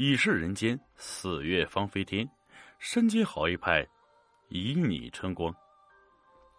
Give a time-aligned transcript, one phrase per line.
[0.00, 2.26] 已是人间四月芳菲天，
[2.78, 3.86] 山间好一派，
[4.48, 5.54] 旖旎春光。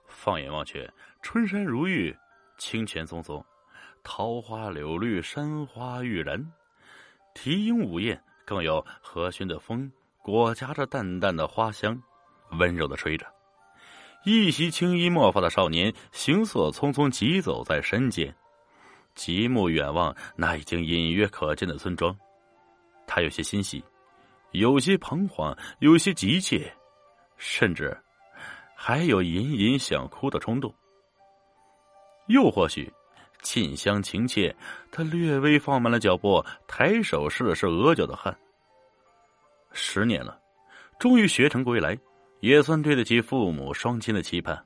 [0.07, 0.87] 放眼望去，
[1.23, 2.15] 春山如玉，
[2.59, 3.43] 清泉淙淙，
[4.03, 6.39] 桃花柳绿，山花欲燃。
[7.33, 11.99] 啼莺舞燕，更有和煦的风，裹夹着淡淡的花香，
[12.59, 13.25] 温柔的吹着。
[14.23, 18.35] 一袭青衣墨发的少年，行色匆匆疾走在山间，
[19.15, 22.15] 极目远望那已经隐约可见的村庄。
[23.13, 23.83] 他有些欣喜，
[24.51, 26.73] 有些彷徨，有些急切，
[27.35, 27.93] 甚至
[28.73, 30.73] 还有隐隐想哭的冲动。
[32.27, 32.89] 又或许，
[33.41, 34.55] 沁香情切，
[34.93, 38.33] 他略微放慢了脚步，抬手试了试额角的汗。
[39.73, 40.39] 十年了，
[40.97, 41.97] 终于学成归来，
[42.39, 44.65] 也算对得起父母双亲的期盼，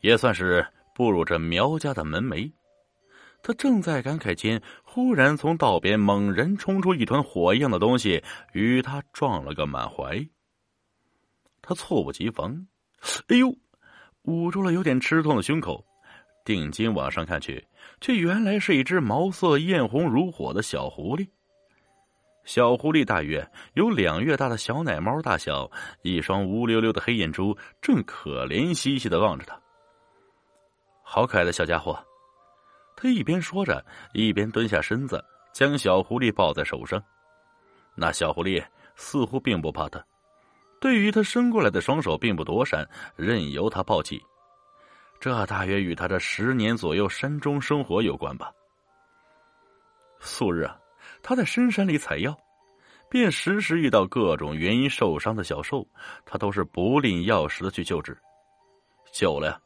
[0.00, 2.50] 也算是步入这苗家的门楣。
[3.42, 8.22] 他正在感慨间，忽然从道边猛然冲出一团火一样的东西，
[8.52, 10.26] 与他撞了个满怀。
[11.62, 12.66] 他猝不及防，
[13.28, 13.54] 哎呦！
[14.24, 15.82] 捂住了有点吃痛的胸口，
[16.44, 17.66] 定睛往上看去，
[18.02, 21.26] 却原来是一只毛色艳红如火的小狐狸。
[22.44, 25.70] 小狐狸大约有两月大的小奶猫大小，
[26.02, 29.58] 一双乌溜溜的黑眼珠正可怜兮兮的望着他。
[31.02, 31.98] 好可爱的小家伙！
[33.00, 37.02] 他一边说着，一边蹲下身子，将小狐狸抱在手上。
[37.94, 38.62] 那小狐狸
[38.94, 40.04] 似乎并不怕他，
[40.78, 44.22] 对于他伸过来的双手并不躲闪，任由他抱起。
[45.18, 48.52] 这大约与他这十年左右山中生活有关吧。
[50.18, 50.78] 素日啊，
[51.22, 52.36] 他在深山里采药，
[53.08, 55.86] 便时时遇到各种原因受伤的小兽，
[56.26, 58.14] 他都是不吝药石的去救治。
[59.10, 59.58] 久了呀。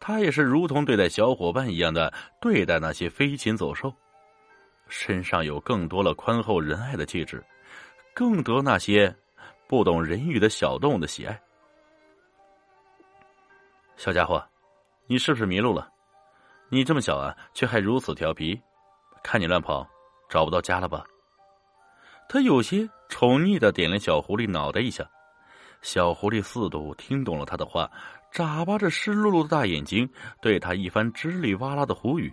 [0.00, 3.94] 他也是如同对待小伙伴一样的对待那些飞禽走兽，
[4.88, 7.44] 身上有更多了宽厚仁爱的气质，
[8.14, 9.14] 更得那些
[9.68, 11.38] 不懂人语的小动物的喜爱。
[13.96, 14.42] 小家伙，
[15.06, 15.92] 你是不是迷路了？
[16.70, 18.58] 你这么小啊，却还如此调皮，
[19.22, 19.86] 看你乱跑，
[20.30, 21.04] 找不到家了吧？
[22.26, 25.04] 他有些宠溺的点了小狐狸脑袋一下，
[25.82, 27.90] 小狐狸似度听懂了他的话。
[28.30, 30.08] 眨巴着湿漉漉的大眼睛，
[30.40, 32.32] 对他一番吱里哇啦的胡语，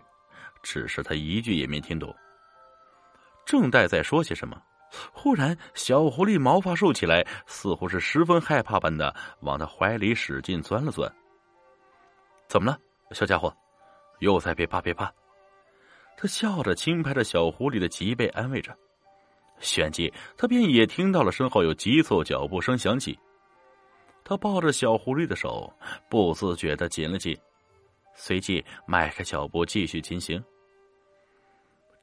[0.62, 2.16] 只是他一句也没听懂。
[3.46, 4.62] 正待在说些什么，
[5.12, 11.12] 忽然小狐狸毛发竖起来，似乎是十分害怕般的往他怀里使劲钻了钻。
[12.48, 12.78] 怎么了，
[13.12, 13.56] 小家伙？
[14.20, 15.12] 又在别怕别怕。
[16.18, 18.76] 他笑着轻拍着小狐狸的脊背，安慰着。
[19.60, 23.18] 旋即，他便也听到了身后有急促脚步声响起。
[24.30, 25.74] 他抱着小狐狸的手，
[26.10, 27.34] 不自觉的紧了紧，
[28.14, 30.44] 随即迈开脚步继续前行。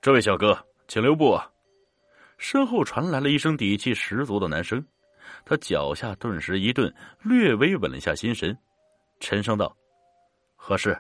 [0.01, 0.57] 这位小哥，
[0.89, 1.33] 请留步！
[1.33, 1.47] 啊！
[2.39, 4.83] 身后传来了一声底气十足的男声，
[5.45, 6.91] 他脚下顿时一顿，
[7.21, 8.57] 略微稳了下心神，
[9.21, 9.77] 沉声道
[10.57, 10.99] ：“何事？”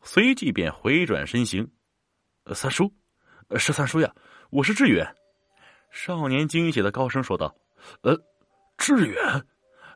[0.00, 1.70] 随即便回转身形。
[2.54, 2.90] 三叔，
[3.58, 4.10] 是三叔呀，
[4.48, 5.06] 我是志远。
[5.90, 7.54] 少年惊喜的高声说道
[8.00, 8.18] ：“呃，
[8.78, 9.46] 志远。”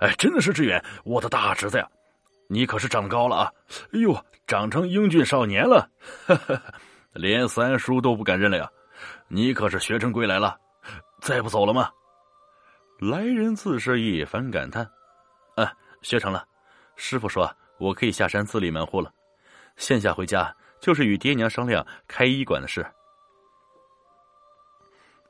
[0.01, 1.89] 哎，真的是志远，我的大侄子呀！
[2.49, 3.53] 你可是长高了啊！
[3.93, 4.17] 哎呦，
[4.47, 5.89] 长成英俊少年了，
[7.13, 8.71] 连三叔都不敢认了呀！
[9.29, 10.57] 你可是学成归来了，
[11.21, 11.91] 再不走了吗？
[13.01, 14.89] 来人自是一番感叹。
[15.57, 15.73] 啊，
[16.03, 16.47] 学成了。
[16.97, 17.49] 师傅说
[17.79, 19.13] 我可以下山自立门户了，
[19.77, 22.87] 现下回家就是与爹娘商量开医馆的事。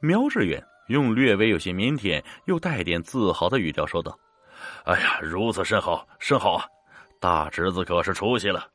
[0.00, 4.16] 苗志远用略微有些腼腆又带点自豪的语调说道。
[4.84, 6.64] 哎呀，如此甚好，甚好啊！
[7.20, 8.66] 大侄子可是出息了。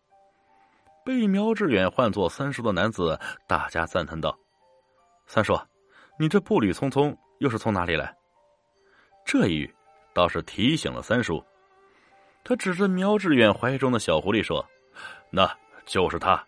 [1.06, 4.38] 被苗志远唤作三叔的男子，大家赞叹道
[5.28, 5.60] ：“三叔，
[6.20, 8.16] 你这步履匆匆，又是从哪里来？”
[9.26, 9.74] 这一语
[10.14, 11.44] 倒是提醒了三叔。
[12.44, 14.66] 他指着苗志远怀中的小狐狸说
[15.32, 15.50] ：“那
[15.86, 16.42] 就是他。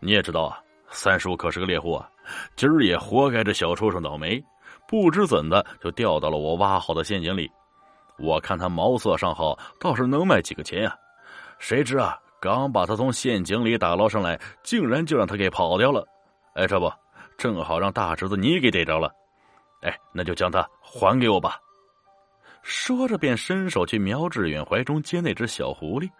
[0.00, 0.60] 你也知道啊，
[0.90, 2.08] 三叔可是个猎户啊，
[2.56, 4.40] 今儿也活该这小畜生倒霉，
[4.86, 7.50] 不知怎的就掉到了我挖好的陷阱里。”
[8.18, 10.94] 我看他毛色尚好，倒是能卖几个钱呀。
[11.58, 16.06] 谁知啊，刚把他从陷阱里打捞上来，竟然就让他给跑掉了。
[16.54, 16.92] 哎，这不
[17.36, 19.10] 正好让大侄子你给逮着了？
[19.82, 21.56] 哎，那就将他还给我吧。
[22.62, 26.10] 说着，便伸手去苗志远怀中接那只小狐狸。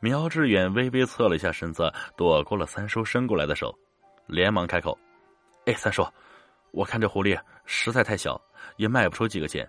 [0.00, 3.72] 苗志远微微侧了一下身子，躲过了三叔伸过来的手，
[4.26, 4.98] 连忙开口
[5.66, 6.04] ：“哎，三叔，
[6.72, 8.40] 我看这狐狸实在太小，
[8.76, 9.66] 也卖不出几个钱。”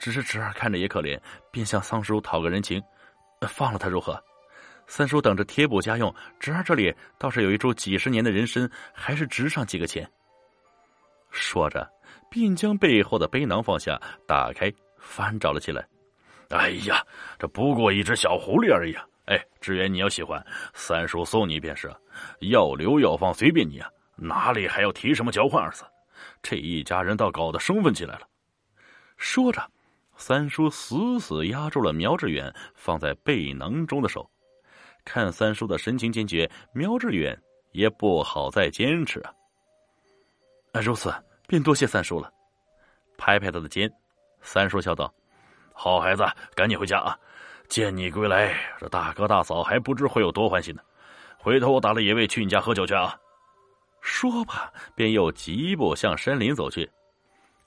[0.00, 1.20] 只是侄儿看着也可怜，
[1.50, 2.82] 便向三叔讨个人情，
[3.46, 4.18] 放了他如何？
[4.86, 10.10] 三叔等着贴补家用，侄儿这里倒是有一株几十年的人参，还是值上几个钱。
[11.30, 11.86] 说着，
[12.30, 15.86] 便将背后的背囊放下，打开翻找了起来。
[16.48, 17.04] 哎呀，
[17.38, 19.04] 这不过一只小狐狸而已啊！
[19.26, 21.94] 哎，志远，你要喜欢，三叔送你便是，
[22.40, 25.84] 要留要放随便你啊，哪里还要提什么交换二字？
[26.42, 28.22] 这一家人倒搞得生分起来了。
[29.16, 29.70] 说着，
[30.20, 34.30] 三叔死死压住了苗志远放在背囊中的手。
[35.02, 37.36] 看三叔的神情坚决，苗志远
[37.72, 39.32] 也不好再坚持啊。
[40.82, 41.10] 如此，
[41.48, 42.30] 便多谢三叔了。
[43.16, 43.90] 拍拍他的肩，
[44.42, 45.12] 三叔笑道。
[45.72, 46.22] 好孩子，
[46.54, 47.18] 赶紧回家啊！
[47.66, 50.82] 见你归来，这大哥大嫂还不知会有多欢喜呢。
[51.38, 53.18] 回头我打了野味去你家喝酒去啊！
[54.02, 56.88] 说罢，便又疾步向山林走去。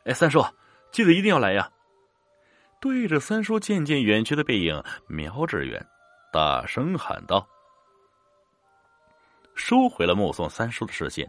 [0.05, 0.45] 哎，三叔，
[0.91, 1.67] 记得一定要来呀！
[2.83, 5.87] 对着三叔渐渐远去的背影，苗志远
[6.33, 7.47] 大声喊道。
[9.55, 11.25] 收回了目送三叔的视线，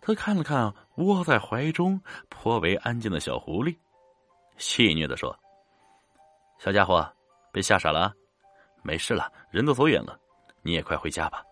[0.00, 3.76] 他看了看窝在怀中颇为安静的小狐狸，
[4.58, 5.36] 戏谑的说。
[6.60, 7.04] 小家伙，
[7.50, 8.14] 别吓傻了，
[8.84, 10.16] 没事了，人都走远了，
[10.62, 11.42] 你也快回家吧。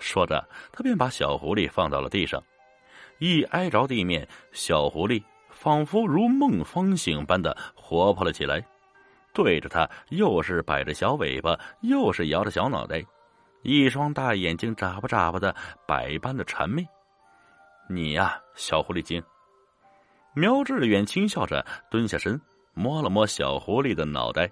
[0.00, 2.42] 说着，他便把小狐狸放到了地上，
[3.20, 5.22] 一挨着地面，小狐狸
[5.62, 8.66] 仿佛如梦方醒般的活泼了起来，
[9.32, 13.00] 对着他又是摆着小尾巴，又是摇着小脑袋，
[13.62, 15.54] 一双大眼睛眨巴眨巴的，
[15.86, 16.84] 百般的谄媚。
[17.88, 19.22] 你呀，小狐狸精。
[20.34, 22.40] 苗志远轻笑着蹲下身。
[22.74, 24.50] 摸了摸小狐狸的脑袋，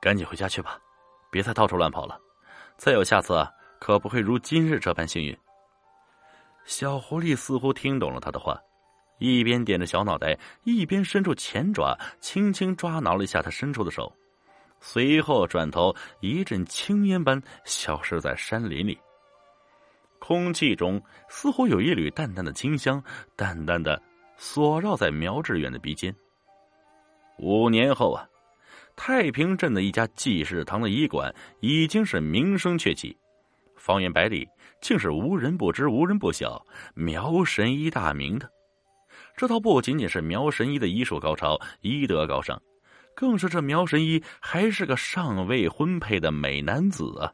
[0.00, 0.78] 赶紧回家去吧，
[1.32, 2.16] 别再到处乱跑了。
[2.76, 3.44] 再有下次，
[3.80, 5.36] 可不会如今日这般幸运。
[6.64, 8.60] 小狐狸似乎听懂了他的话，
[9.18, 14.12] 一边点着小脑袋，一边伸出前爪，轻轻抓挠了一下他伸出的手，
[14.80, 18.98] 随后转头，一阵青烟般消失在山林里。
[20.18, 23.02] 空气中似乎有一缕淡淡的清香，
[23.36, 24.00] 淡淡的
[24.36, 26.14] 锁绕在苗志远的鼻尖。
[27.38, 28.26] 五年后啊，
[28.96, 33.16] 太平镇的一家济世堂的医馆已经是名声鹊起，
[33.76, 34.48] 方圆百里
[34.80, 36.64] 竟是无人不知、无人不晓
[36.94, 38.50] 苗神医大名的。
[39.36, 42.60] 这倒不仅仅是苗神医的医术高超、医德高尚，
[43.14, 47.30] 更是这苗神医还是个尚未婚配的美男子啊！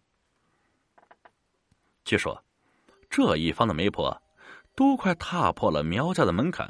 [2.05, 2.43] 据说，
[3.09, 4.21] 这一方的媒婆
[4.75, 6.69] 都快踏破了苗家的门槛。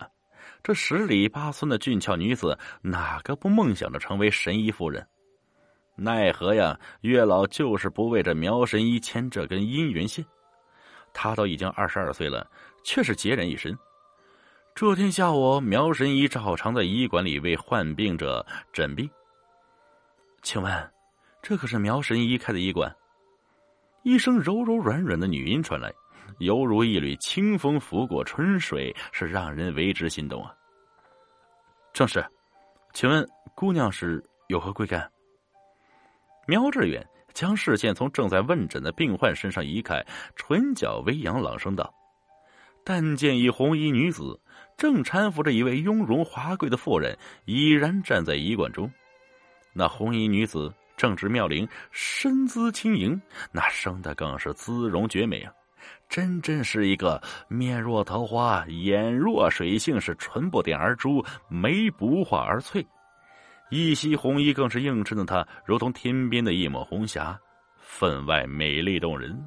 [0.63, 5.05] 这十里八村的俊俏女子，哪个不梦想着成为神医夫人？
[5.97, 10.25] 奈何呀，月老就是不为这苗神医牵这根姻缘线。
[11.15, 12.49] 他都已经二十二岁了，
[12.85, 13.77] 却是孑然一身。
[14.75, 19.09] 这天下午，苗神医照常在医馆里为患病者诊病。
[20.43, 20.93] 请问，
[21.43, 22.95] 这可是苗神医开的医馆？
[24.03, 25.93] 一声柔柔软软的女音传来。
[26.39, 30.55] 犹如一缕清风拂过春水，是让人为之心动啊！
[31.93, 32.25] 正是，
[32.95, 35.09] 请问姑娘是有何贵干？
[36.47, 40.03] 苗志远将视线从正在问诊的病患身上移开，
[40.35, 41.93] 唇角微扬，朗声道
[42.83, 44.41] ：“但见一红衣女子
[44.77, 48.91] 正搀扶着一位雍容华贵的妇人，已然站在医馆中。
[49.73, 53.21] 那红衣女子正值妙龄，身姿轻盈，
[53.51, 55.53] 那生的更是姿容绝美啊！”
[56.09, 62.87] 真真是一个面若桃花，眼若水性，是唇不点而珠，眉不画而翠。
[63.71, 67.37] 一袭红衣更是映衬的她，如同天边的一抹红霞，
[67.79, 69.43] 分外美丽动人。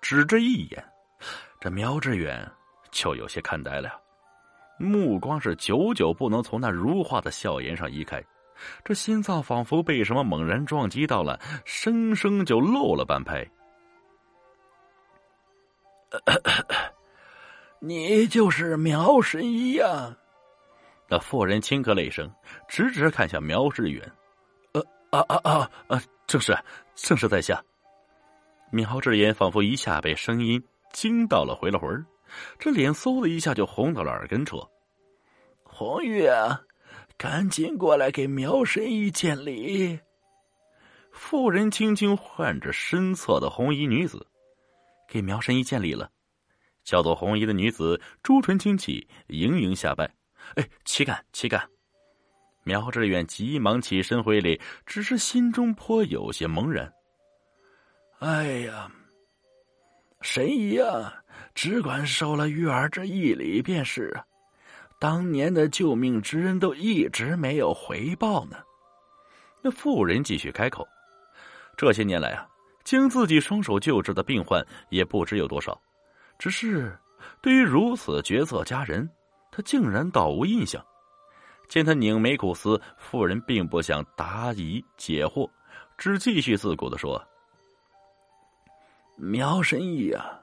[0.00, 0.84] 只这一眼，
[1.60, 2.50] 这苗志远
[2.92, 4.00] 就有些看呆了，
[4.78, 8.22] 目光是久久不能从那如画的笑颜上移开，
[8.84, 13.44] 这心脏仿佛被什么猛然撞击到了，生生就漏了半拍。
[17.80, 20.16] 你就是苗神医呀？
[21.08, 22.30] 那妇人轻咳了一声，
[22.68, 24.12] 直直看向苗志远。
[24.72, 24.80] 呃
[25.10, 26.02] 啊啊啊啊！
[26.26, 26.56] 正是，
[26.94, 27.62] 正是在下。
[28.70, 32.06] 苗志远仿佛一下被声音惊到了，回了魂
[32.58, 34.62] 这脸嗖的一下就红到了耳根处。
[35.62, 36.60] 红玉啊，
[37.16, 39.98] 赶紧过来给苗神医见礼。
[41.12, 44.26] 妇人轻轻唤着身侧的红衣女子。
[45.08, 46.10] 给苗神医见礼了，
[46.84, 50.10] 叫做红衣的女子朱唇轻启，盈盈下拜。
[50.54, 51.68] 哎，岂敢岂敢！
[52.64, 56.90] 苗志远急忙起身回礼，只是心中颇有些茫然。
[58.20, 58.90] 哎呀，
[60.22, 61.12] 神医啊，
[61.54, 64.24] 只管收了玉儿这一礼便是啊。
[64.98, 68.56] 当年的救命之恩都一直没有回报呢。
[69.60, 70.86] 那妇人继续开口：
[71.76, 72.46] 这些年来啊。
[72.84, 75.80] 经自己双手救治的病患也不知有多少，
[76.36, 76.98] 只是
[77.40, 79.08] 对于如此绝色佳人，
[79.52, 80.84] 他竟然倒无印象。
[81.68, 85.48] 见他拧眉苦思，妇人并不想答疑解惑，
[85.96, 87.24] 只继续自顾的说
[89.16, 90.40] ：“苗神医啊，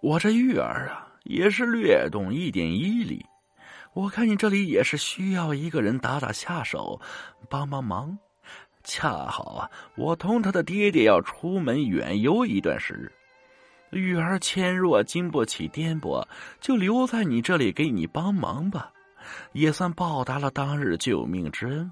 [0.00, 3.24] 我这玉儿啊，也是略懂一点医理。
[3.94, 7.00] 我看你这里也是需要一个人打打下手，
[7.48, 8.18] 帮帮忙。
[8.84, 13.12] 恰好啊，我同他的爹爹要出门远游一段时日，
[13.98, 16.26] 玉儿纤弱，经不起颠簸，
[16.60, 18.90] 就留在你这里给你帮忙吧。”
[19.52, 21.88] 也算报答了当日救命之恩。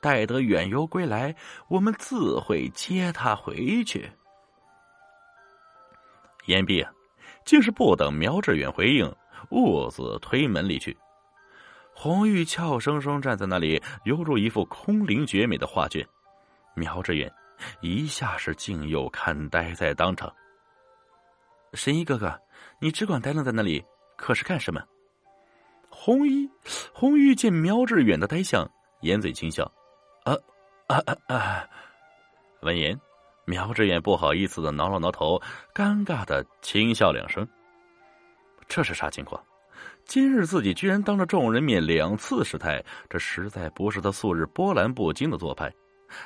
[0.00, 1.34] 待得远游归来，
[1.68, 4.10] 我们自会接他回去。
[6.46, 6.86] 言毕，
[7.44, 9.14] 竟是不等苗志远回应，
[9.50, 10.96] 兀自推门离去。
[11.94, 16.06] 红玉俏生生站在那里，犹如一幅空灵绝美的画卷。
[16.74, 17.32] 苗志远
[17.80, 20.32] 一下是竟又看呆在当场。
[21.72, 22.36] 神医哥哥，
[22.80, 23.84] 你只管呆愣在那里，
[24.16, 24.82] 可是干什么？
[25.88, 26.50] 红衣，
[26.92, 28.68] 红玉见苗志远的呆相，
[29.02, 29.64] 掩嘴轻笑
[30.26, 30.34] ：“啊
[30.88, 31.68] 啊啊啊！”
[32.62, 32.98] 闻言，
[33.44, 35.40] 苗志远不好意思的挠了挠头，
[35.74, 37.46] 尴尬的轻笑两声。
[38.66, 39.42] 这是啥情况？
[40.06, 45.72] 今日自己居然当着众人面两次失态，这实在不是他素日波澜不惊的做派，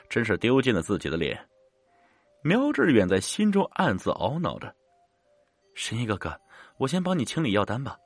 [0.09, 1.39] 真是丢尽了自己的脸。
[2.43, 4.73] 苗志远在心中暗自懊恼着
[5.75, 6.41] ：“神医哥哥，
[6.77, 7.97] 我先帮你清理药单吧。”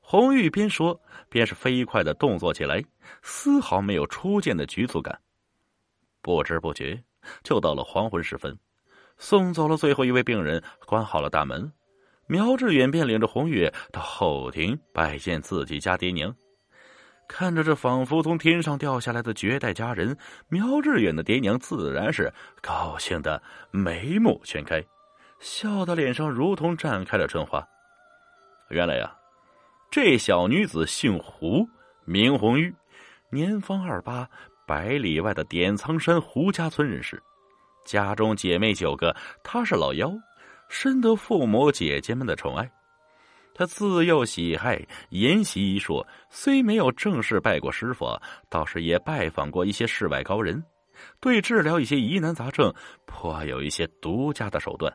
[0.00, 2.82] 红玉边说边是飞快的动作起来，
[3.22, 5.18] 丝毫没有初见的局促感。
[6.22, 7.02] 不知不觉
[7.42, 8.58] 就到了黄昏时分，
[9.18, 11.72] 送走了最后一位病人，关好了大门，
[12.26, 16.34] 苗志远便领着红玉到后庭拜见自己家爹娘。
[17.28, 20.16] 看着这仿佛从天上掉下来的绝代佳人，
[20.48, 24.84] 苗志远的爹娘自然是高兴的眉目全开，
[25.40, 27.66] 笑的脸上如同绽开了春花。
[28.68, 29.14] 原来呀。
[29.90, 31.68] 这小女子姓胡，
[32.06, 32.74] 名红玉，
[33.28, 34.26] 年方二八，
[34.66, 37.22] 百里外的点苍山胡家村人士，
[37.84, 40.12] 家中姐妹九个，她是老幺，
[40.68, 42.70] 深得父母姐姐们的宠爱。
[43.54, 48.06] 她自幼喜爱研习医术，虽没有正式拜过师傅，
[48.48, 50.62] 倒是也拜访过一些世外高人，
[51.20, 52.72] 对治疗一些疑难杂症
[53.04, 54.92] 颇有一些独家的手段。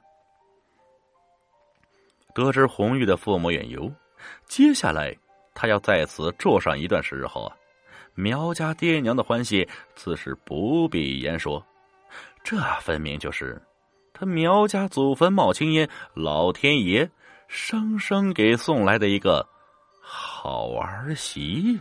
[2.33, 3.91] 得知红玉的父母远游。
[4.47, 5.15] 接下来，
[5.55, 7.56] 他要在此住上一段时候啊！
[8.19, 11.63] 苗家爹娘的欢喜自是不必言说，
[12.43, 13.61] 这分明就是
[14.11, 17.07] 他苗家祖坟冒青烟，老天爷
[17.47, 19.47] 生生给送来的一个
[20.01, 21.79] 好儿媳。